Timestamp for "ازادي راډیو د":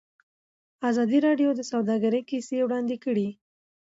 0.89-1.61